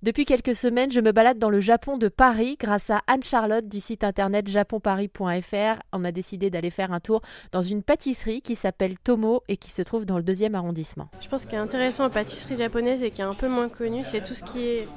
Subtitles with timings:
[0.00, 3.80] Depuis quelques semaines, je me balade dans le Japon de Paris grâce à Anne-Charlotte du
[3.80, 5.82] site internet japonparis.fr.
[5.92, 9.72] On a décidé d'aller faire un tour dans une pâtisserie qui s'appelle Tomo et qui
[9.72, 11.08] se trouve dans le deuxième arrondissement.
[11.20, 14.02] Je pense qu'il est intéressant en pâtisserie japonaise et qui est un peu moins connu,
[14.04, 14.88] c'est tout ce qui est,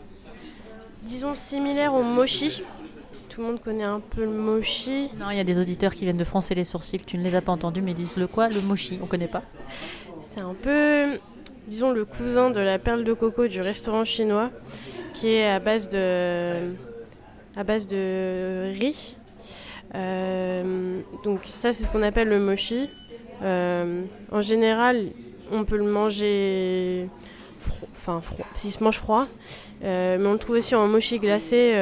[1.02, 2.62] disons, similaire au mochi.
[3.30, 5.10] Tout le monde connaît un peu le mochi.
[5.20, 7.34] Non, il y a des auditeurs qui viennent de froncer les sourcils, tu ne les
[7.34, 9.42] as pas entendus, mais disent le quoi Le mochi, on connaît pas.
[10.22, 11.20] C'est un peu,
[11.66, 14.52] disons, le cousin de la perle de coco du restaurant chinois
[15.14, 16.74] qui est à base de,
[17.56, 19.16] à base de riz.
[19.94, 22.90] Euh, donc ça c'est ce qu'on appelle le mochi.
[23.44, 25.08] Euh, en général,
[25.52, 27.10] on peut le manger
[27.94, 29.28] enfin froid, s'il se mange froid,
[29.84, 31.74] euh, mais on le trouve aussi en mochi glacé.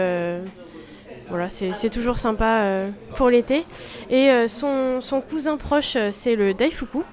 [1.29, 3.63] voilà, c'est toujours sympa pour l'été.
[4.09, 7.03] Et son, son, cousin proche, c'est le daifuku.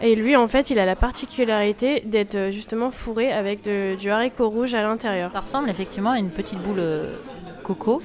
[0.00, 4.48] Et lui, en fait, il a la particularité d'être euh, justement fourré avec du haricot
[4.48, 5.32] rouge à l'intérieur.
[5.32, 7.16] Ça ressemble effectivement à une petite boule euh,
[7.64, 8.00] coco.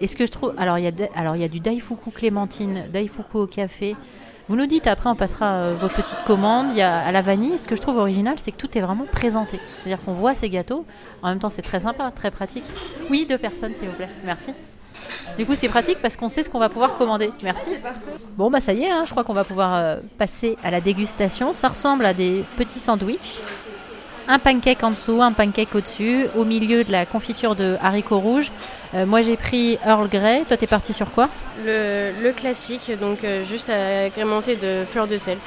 [0.00, 3.46] Est-ce que je trouve alors il y a y a du daifuku clémentine, daifuku au
[3.46, 3.96] café.
[4.48, 6.68] Vous nous dites après on passera euh, vos petites commandes.
[6.72, 7.58] Il y a à la vanille.
[7.58, 9.60] Ce que je trouve original, c'est que tout est vraiment présenté.
[9.78, 10.84] C'est-à-dire qu'on voit ces gâteaux.
[11.22, 12.64] En même temps, c'est très sympa, très pratique.
[13.10, 14.10] Oui, deux personnes, s'il vous plaît.
[14.24, 14.52] Merci.
[15.38, 17.32] Du coup, c'est pratique parce qu'on sait ce qu'on va pouvoir commander.
[17.42, 17.70] Merci.
[18.36, 20.80] Bon, bah ça y est, hein, je crois qu'on va pouvoir euh, passer à la
[20.80, 21.54] dégustation.
[21.54, 23.40] Ça ressemble à des petits sandwichs.
[24.28, 28.50] Un pancake en dessous, un pancake au-dessus, au milieu de la confiture de haricots rouges.
[28.94, 30.44] Euh, moi, j'ai pris Earl Grey.
[30.46, 31.28] Toi, t'es parti sur quoi?
[31.64, 35.38] Le, classique, donc euh, juste agrémenté de fleurs de sel.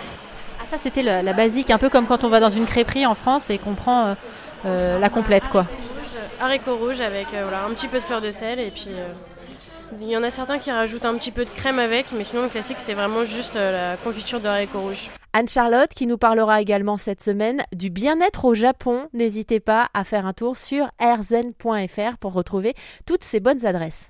[0.59, 3.05] Ah, ça, c'était la, la, basique, un peu comme quand on va dans une crêperie
[3.05, 4.15] en France et qu'on prend
[4.65, 5.65] la complète, quoi.
[6.41, 8.89] Haricots rouges avec voilà, un petit peu de fleurs de sel et puis
[9.99, 12.43] il y en a certains qui rajoutent un petit peu de crème avec, mais sinon
[12.43, 15.09] le classique c'est vraiment juste euh, la confiture de haricots rouges.
[15.33, 19.07] Anne-Charlotte qui nous parlera également cette semaine du bien-être au Japon.
[19.13, 22.73] N'hésitez pas à faire un tour sur airzen.fr pour retrouver
[23.05, 24.09] toutes ces bonnes adresses.